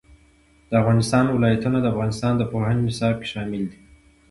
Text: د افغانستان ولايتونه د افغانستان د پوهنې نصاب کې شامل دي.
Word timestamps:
د 0.69 0.71
افغانستان 0.81 1.25
ولايتونه 1.29 1.77
د 1.81 1.85
افغانستان 1.93 2.33
د 2.37 2.43
پوهنې 2.51 2.81
نصاب 2.87 3.15
کې 3.21 3.27
شامل 3.33 3.63
دي. 3.71 3.79